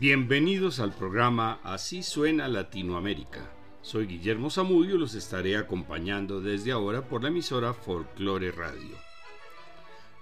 [0.00, 3.50] Bienvenidos al programa Así suena Latinoamérica.
[3.82, 8.96] Soy Guillermo Zamudio y los estaré acompañando desde ahora por la emisora Folklore Radio.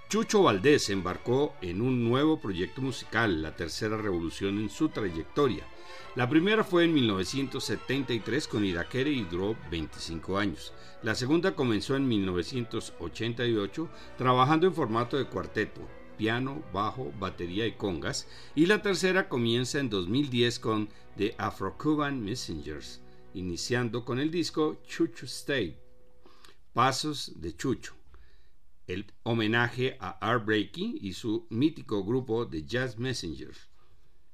[0.08, 5.66] Chucho Valdés embarcó en un nuevo proyecto musical, la tercera revolución en su trayectoria.
[6.14, 10.72] La primera fue en 1973 con Irakere y duró 25 años.
[11.02, 15.82] La segunda comenzó en 1988 trabajando en formato de cuarteto,
[16.16, 23.00] piano, bajo, batería y congas, y la tercera comienza en 2010 con The Afro-Cuban Messengers,
[23.34, 25.76] iniciando con el disco Chucho Stay,
[26.72, 27.94] Pasos de Chucho,
[28.86, 33.68] el homenaje a Art Breaking y su mítico grupo The Jazz Messengers.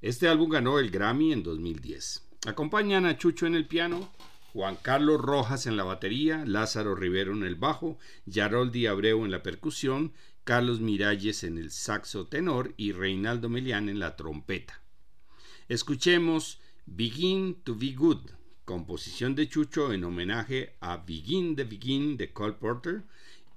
[0.01, 2.27] Este álbum ganó el Grammy en 2010.
[2.45, 4.11] Acompañan a Chucho en el piano,
[4.51, 9.41] Juan Carlos Rojas en la batería, Lázaro Rivero en el bajo, Yaroldi Abreu en la
[9.41, 10.13] percusión
[10.43, 14.81] Carlos Miralles en el saxo tenor y Reinaldo Melián en la trompeta.
[15.69, 18.31] Escuchemos Begin to Be Good,
[18.65, 23.03] composición de Chucho en homenaje a Begin the Begin de Cole Porter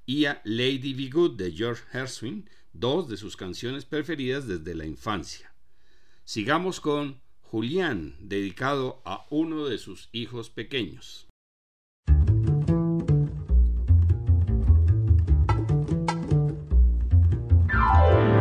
[0.07, 4.87] y a Lady Be Good de George Gershwin, dos de sus canciones preferidas desde la
[4.87, 5.53] infancia.
[6.25, 11.26] Sigamos con Julián, dedicado a uno de sus hijos pequeños.
[17.89, 18.36] Oh.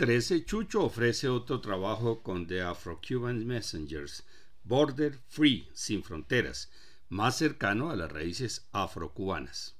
[0.00, 4.24] 2013, Chucho ofrece otro trabajo con The Afro-Cuban Messengers,
[4.64, 6.70] Border Free, sin fronteras,
[7.10, 9.76] más cercano a las raíces afrocubanas.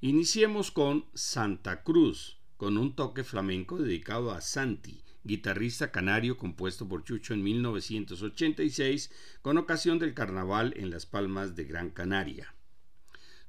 [0.00, 7.04] Iniciemos con Santa Cruz, con un toque flamenco dedicado a Santi, guitarrista canario compuesto por
[7.04, 12.52] Chucho en 1986 con ocasión del carnaval en Las Palmas de Gran Canaria.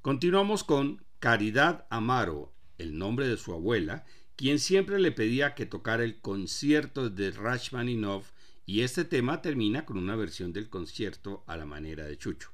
[0.00, 4.04] Continuamos con Caridad Amaro, el nombre de su abuela,
[4.36, 8.32] quien siempre le pedía que tocara el concierto de Rachmaninoff
[8.66, 12.50] y este tema termina con una versión del concierto a la manera de Chucho.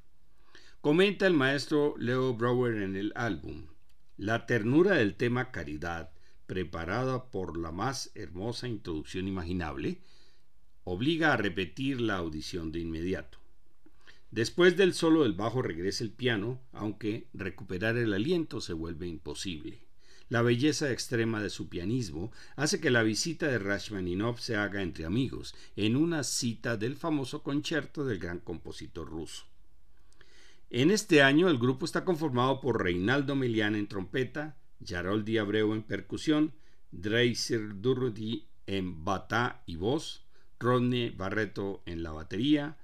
[0.80, 3.66] Comenta el maestro Leo Brower en el álbum,
[4.16, 6.10] la ternura del tema Caridad,
[6.46, 10.00] preparada por la más hermosa introducción imaginable,
[10.84, 13.38] obliga a repetir la audición de inmediato.
[14.30, 19.89] Después del solo del bajo regresa el piano, aunque recuperar el aliento se vuelve imposible.
[20.30, 25.04] La belleza extrema de su pianismo hace que la visita de Rachmaninoff se haga entre
[25.04, 29.46] amigos, en una cita del famoso concierto del gran compositor ruso.
[30.70, 34.56] En este año el grupo está conformado por Reinaldo Melián en trompeta,
[34.86, 36.52] Jaroldi Abreu en percusión,
[36.92, 40.24] Dreiser Durruti en bata y voz,
[40.60, 42.78] Rodney Barreto en la batería,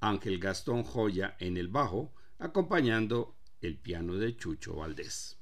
[0.00, 5.38] Ángel Gastón Joya en el bajo, acompañando el piano de Chucho Valdés.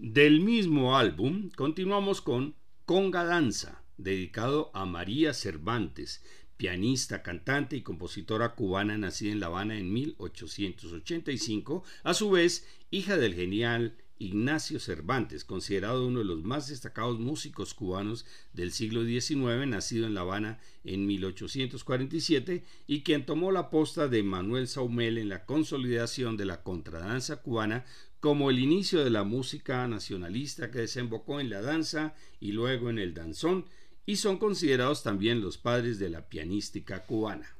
[0.00, 2.54] Del mismo álbum continuamos con
[2.86, 6.22] Conga Danza, dedicado a María Cervantes,
[6.56, 13.16] pianista, cantante y compositora cubana nacida en La Habana en 1885, a su vez hija
[13.16, 19.66] del genial Ignacio Cervantes, considerado uno de los más destacados músicos cubanos del siglo XIX,
[19.66, 25.28] nacido en La Habana en 1847 y quien tomó la posta de Manuel Saumel en
[25.28, 27.84] la consolidación de la contradanza cubana
[28.20, 32.98] como el inicio de la música nacionalista que desembocó en la danza y luego en
[32.98, 33.66] el danzón,
[34.06, 37.57] y son considerados también los padres de la pianística cubana.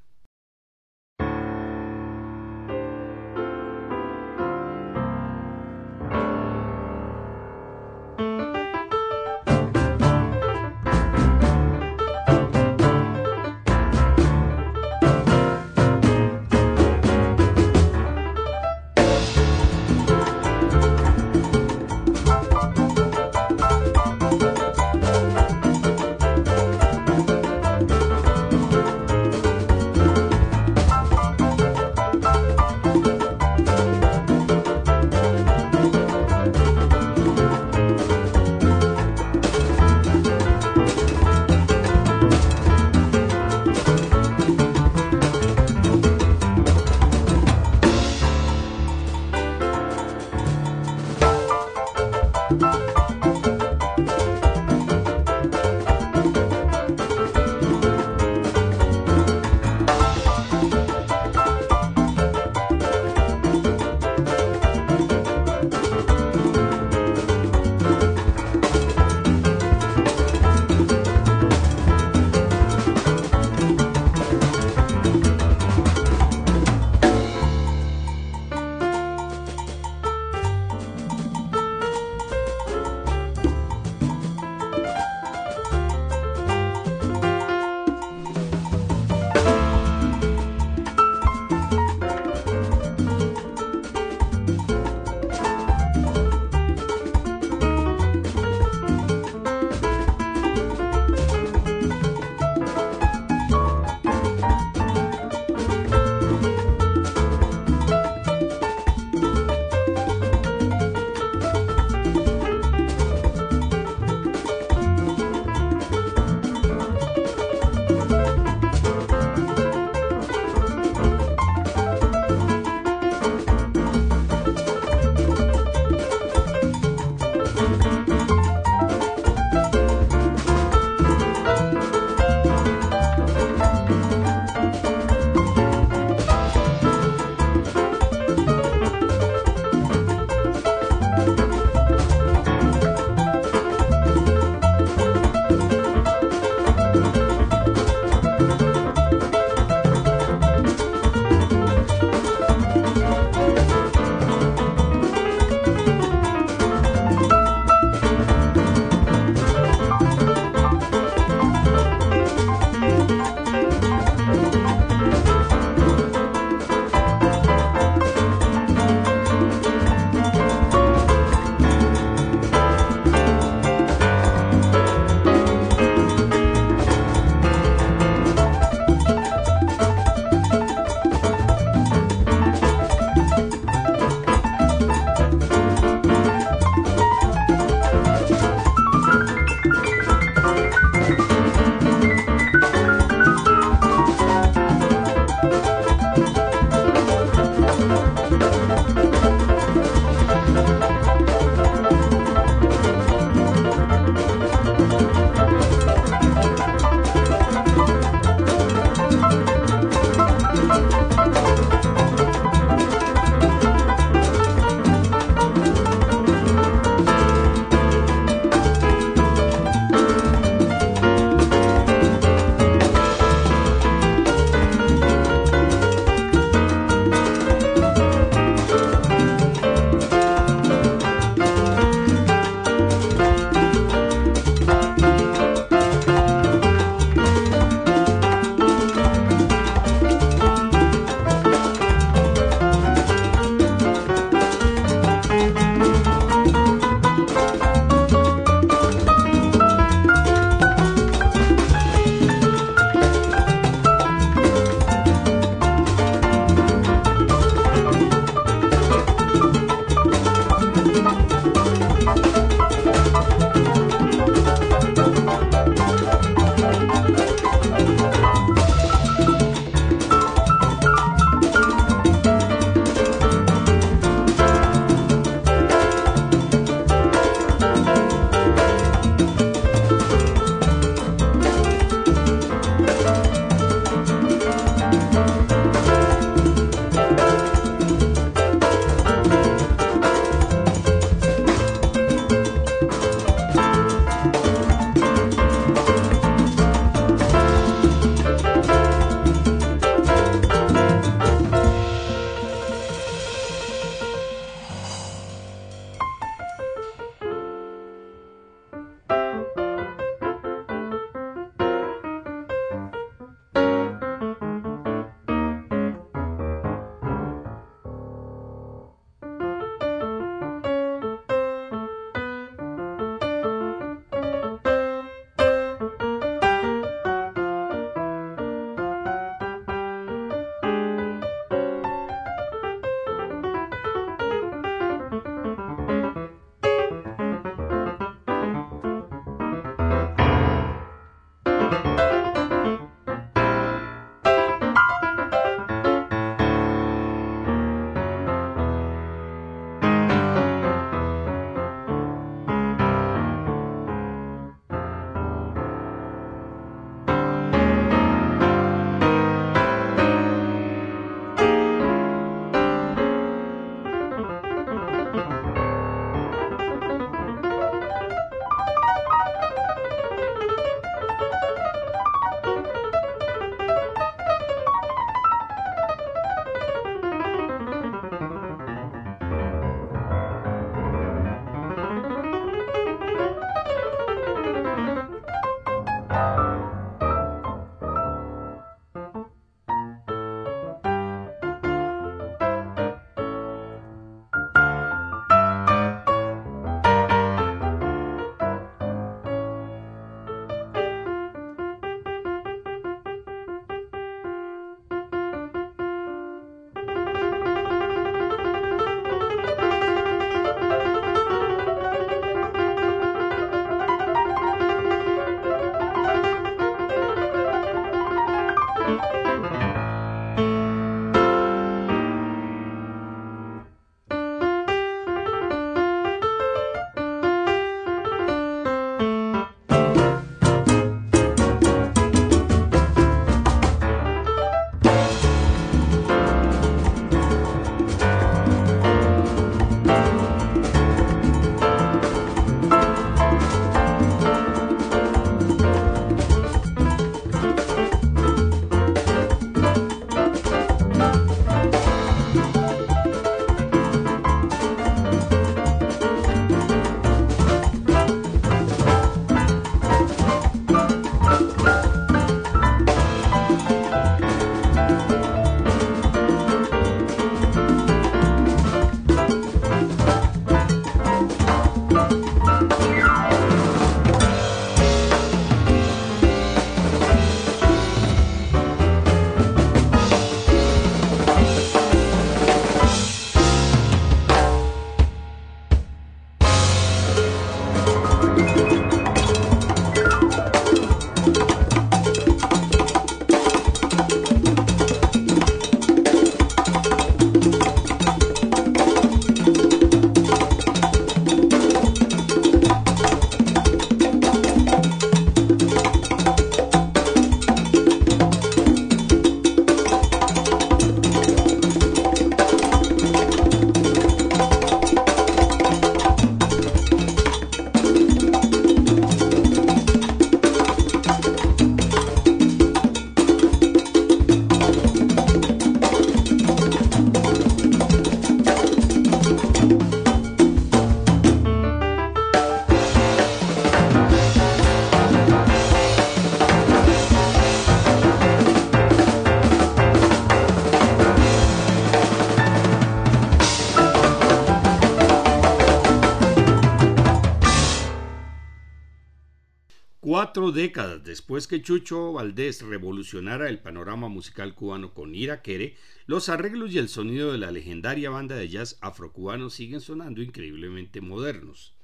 [550.52, 555.76] Décadas después que Chucho Valdés revolucionara el panorama musical cubano con Iraquere,
[556.06, 561.00] los arreglos y el sonido de la legendaria banda de jazz afrocubano siguen sonando increíblemente
[561.00, 561.74] modernos.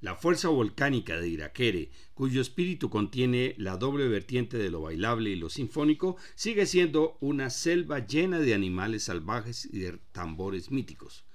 [0.00, 5.36] La fuerza volcánica de Iraquere, cuyo espíritu contiene la doble vertiente de lo bailable y
[5.36, 11.27] lo sinfónico, sigue siendo una selva llena de animales salvajes y de tambores míticos.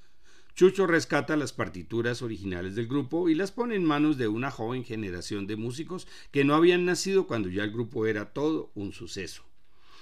[0.56, 4.84] Chucho rescata las partituras originales del grupo y las pone en manos de una joven
[4.84, 9.44] generación de músicos que no habían nacido cuando ya el grupo era todo un suceso.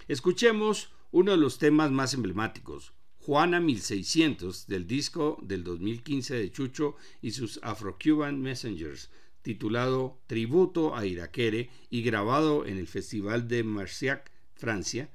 [0.09, 6.97] Escuchemos uno de los temas más emblemáticos, Juana 1600, del disco del 2015 de Chucho
[7.21, 9.09] y sus Afro-Cuban Messengers,
[9.41, 15.09] titulado Tributo a Iraquere y grabado en el Festival de Marciac, Francia,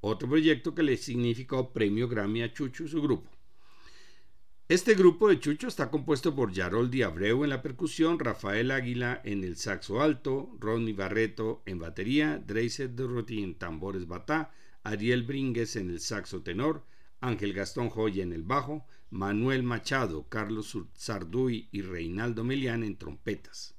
[0.00, 3.35] otro proyecto que le significó premio Grammy a Chucho y su grupo.
[4.68, 9.44] Este grupo de Chucho está compuesto por Yaroldi Abreu en la percusión, Rafael Águila en
[9.44, 14.50] el saxo alto, Ronnie Barreto en batería, Dreiser Dorothy en tambores batá,
[14.82, 16.84] Ariel Bringues en el saxo tenor,
[17.20, 23.76] Ángel Gastón Joya en el bajo, Manuel Machado, Carlos Sarduy y Reinaldo Melián en trompetas.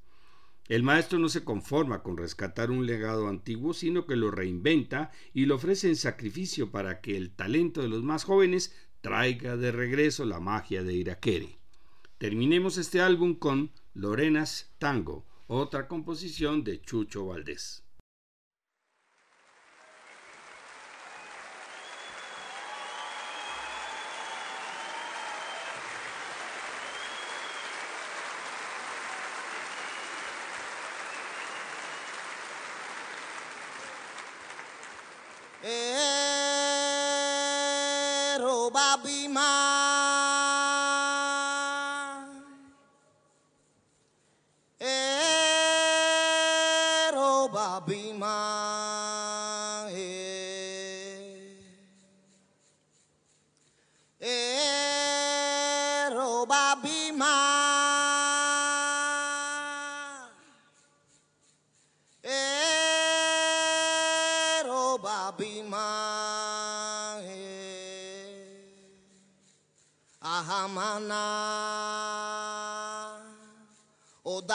[0.69, 5.45] El maestro no se conforma con rescatar un legado antiguo, sino que lo reinventa y
[5.45, 8.73] lo ofrece en sacrificio para que el talento de los más jóvenes
[9.08, 11.58] traiga de regreso la magia de Iraquere.
[12.18, 17.86] Terminemos este álbum con Lorenas Tango, otra composición de Chucho Valdés.
[39.38, 39.66] my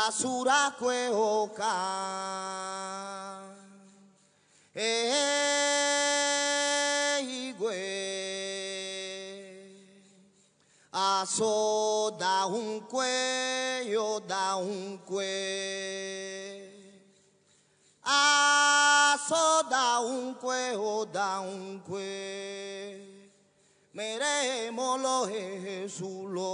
[0.03, 1.75] Lazurako eoka
[4.75, 4.95] Eigwe
[7.75, 8.33] eh,
[8.67, 9.71] eh,
[10.93, 15.31] Aso da unkwe Yo da unkwe
[18.03, 22.11] Aso da unkwe O da unkwe
[23.95, 26.53] Meremo lo Jesulo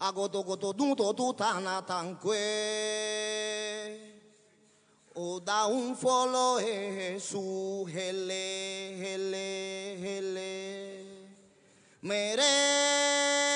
[0.00, 2.32] agodo godo nudo do tana tanque
[5.14, 6.58] o da un folo
[7.18, 11.04] su hele hele hele.
[12.00, 13.49] Mere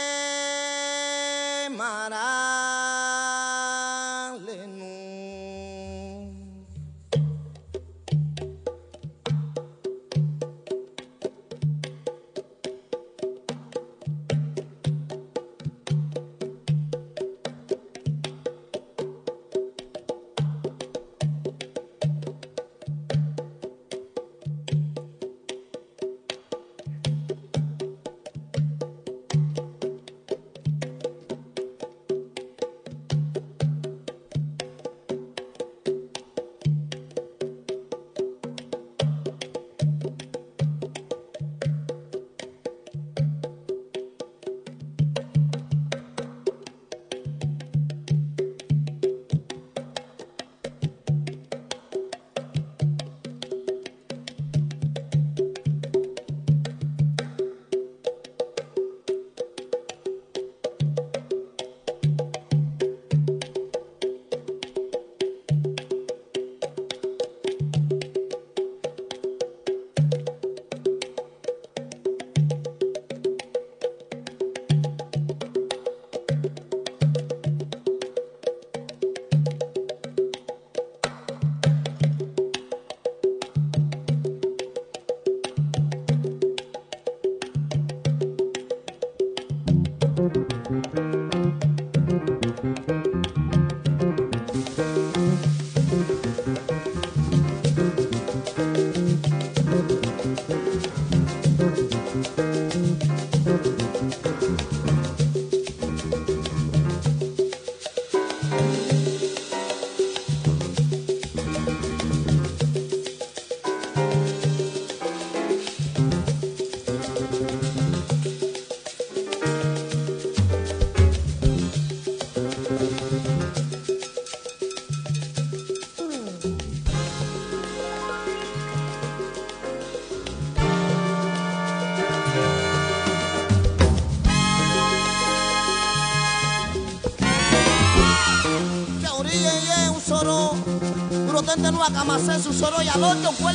[141.73, 143.54] no acamase su soro y al ocho cuele.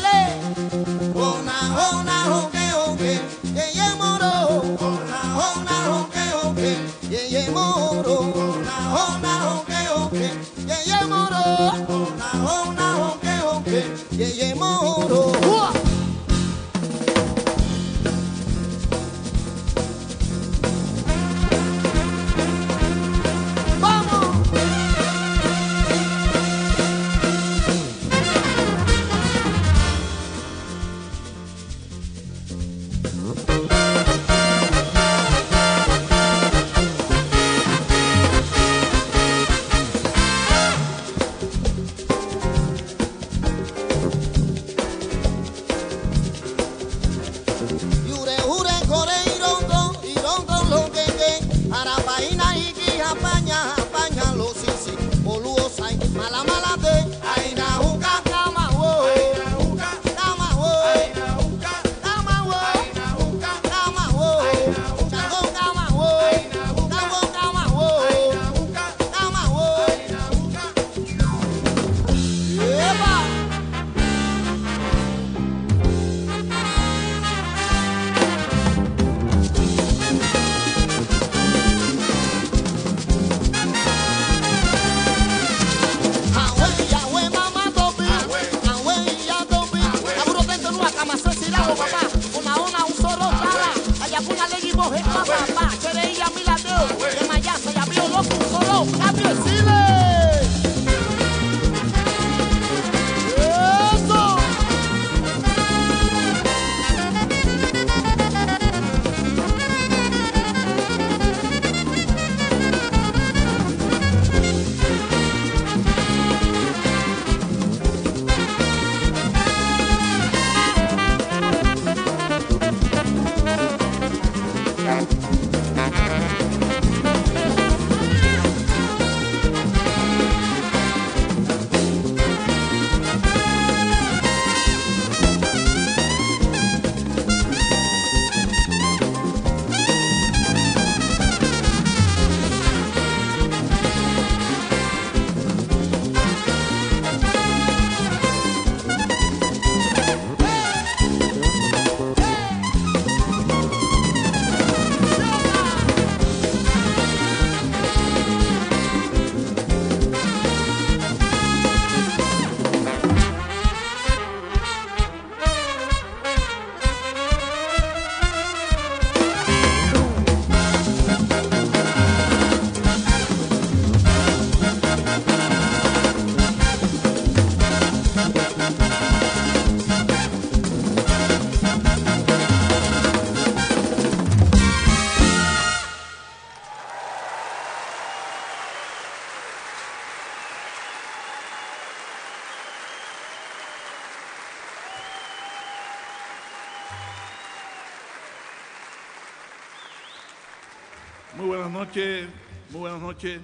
[203.19, 203.41] Noches.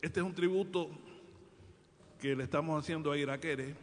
[0.00, 0.88] Este es un tributo
[2.18, 3.74] que le estamos haciendo a Iraquere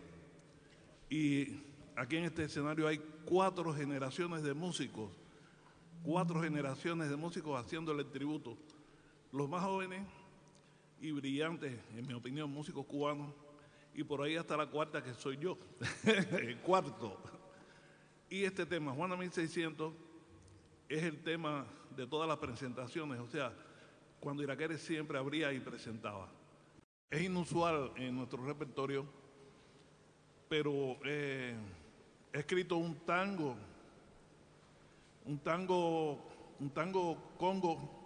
[1.11, 1.61] y
[1.95, 5.11] aquí en este escenario hay cuatro generaciones de músicos,
[6.01, 8.57] cuatro generaciones de músicos haciéndole el tributo.
[9.31, 10.01] Los más jóvenes
[10.99, 13.31] y brillantes, en mi opinión, músicos cubanos
[13.93, 15.59] y por ahí hasta la cuarta que soy yo,
[16.31, 17.15] el cuarto.
[18.27, 19.93] Y este tema, Juana 1600,
[20.89, 23.53] es el tema de todas las presentaciones, o sea,
[24.19, 26.27] cuando Iraquere siempre abría y presentaba.
[27.09, 29.05] Es inusual en nuestro repertorio,
[30.49, 31.55] pero eh,
[32.33, 33.55] he escrito un tango,
[35.25, 36.19] un tango,
[36.59, 37.97] un tango congo,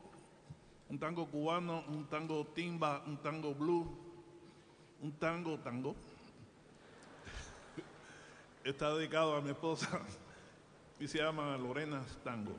[0.89, 3.87] un tango cubano, un tango timba, un tango blue,
[5.01, 5.95] un tango tango.
[8.63, 10.01] Está dedicado a mi esposa
[10.99, 12.55] y se llama Lorena Tango.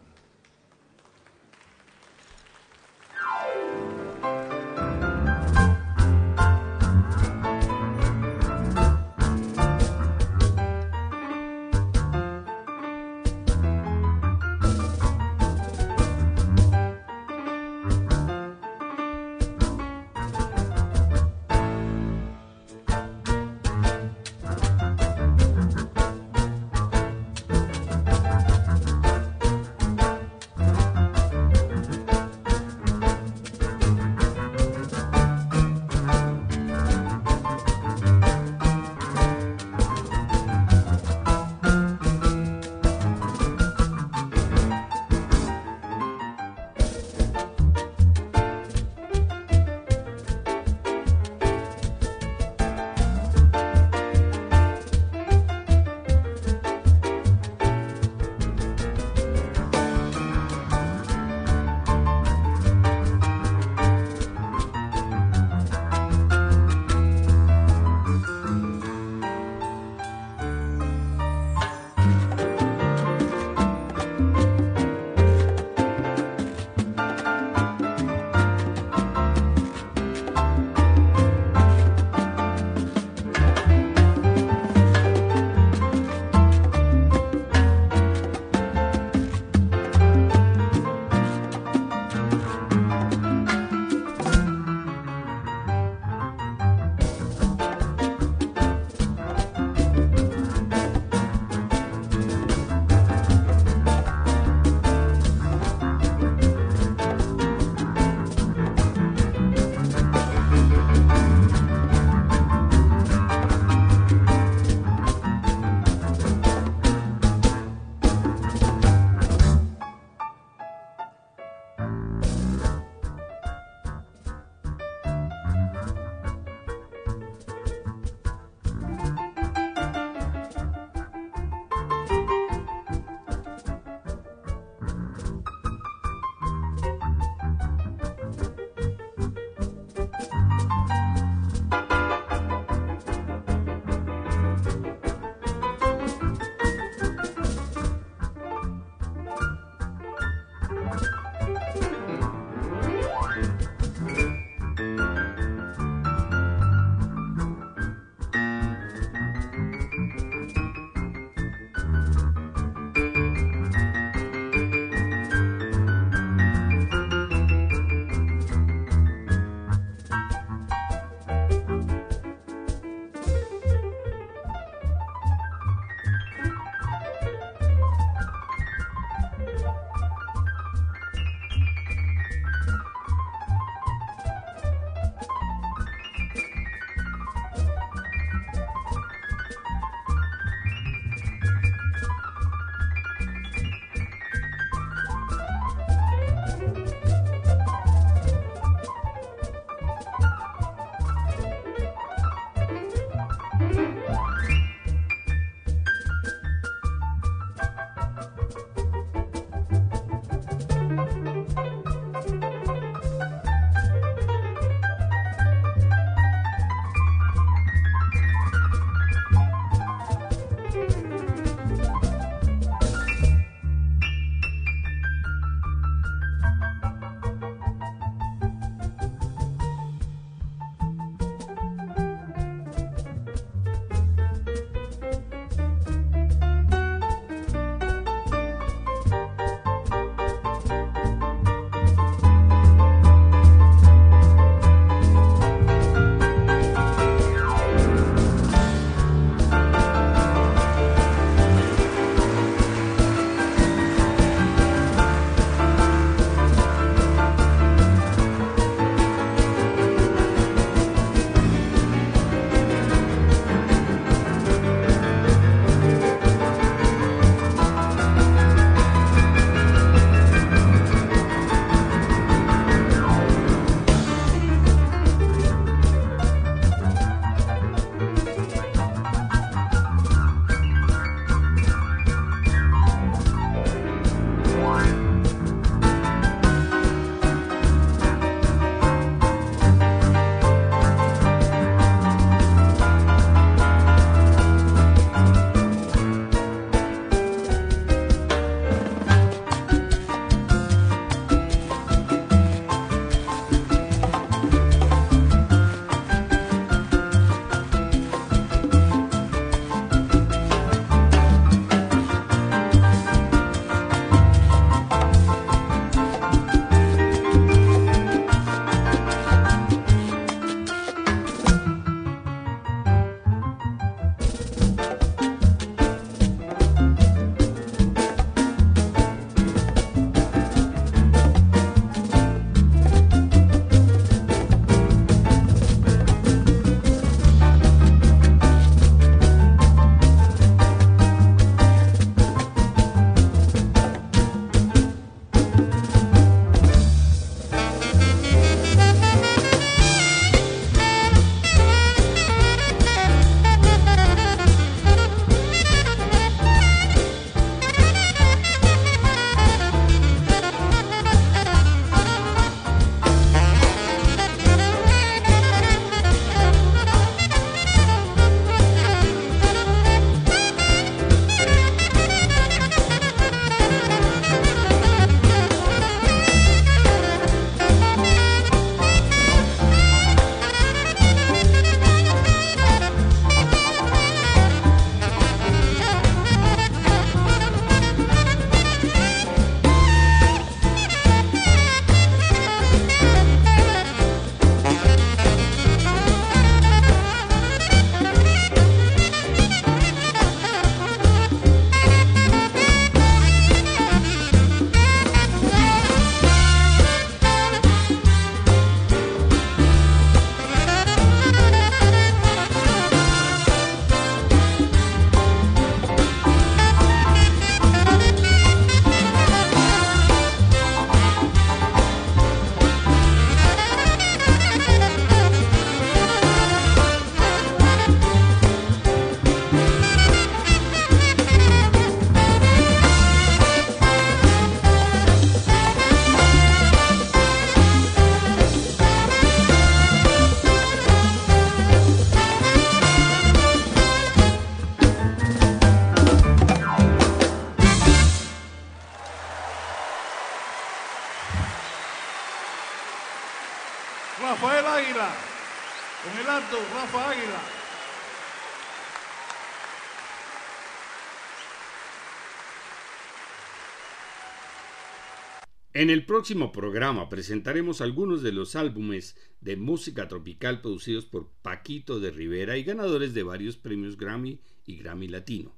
[465.83, 471.99] En el próximo programa presentaremos algunos de los álbumes de música tropical producidos por Paquito
[471.99, 475.57] de Rivera y ganadores de varios premios Grammy y Grammy Latino.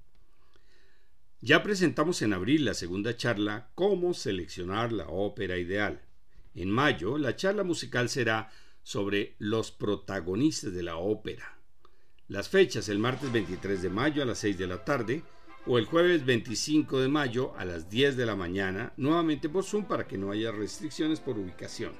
[1.42, 6.00] Ya presentamos en abril la segunda charla Cómo seleccionar la ópera ideal.
[6.54, 8.50] En mayo, la charla musical será
[8.82, 11.58] sobre los protagonistas de la ópera.
[12.28, 15.22] Las fechas el martes 23 de mayo a las 6 de la tarde
[15.66, 19.84] o el jueves 25 de mayo a las 10 de la mañana, nuevamente por Zoom
[19.84, 21.92] para que no haya restricciones por ubicación.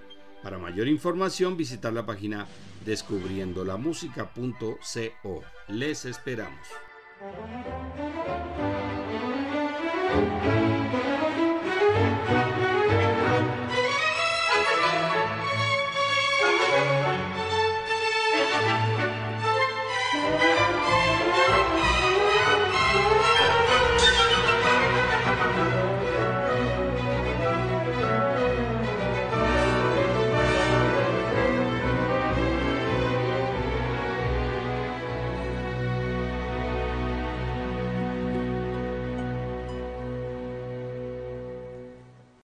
[0.43, 2.47] Para mayor información visitar la página
[2.85, 5.43] descubriendolamusica.co.
[5.69, 6.69] Les esperamos.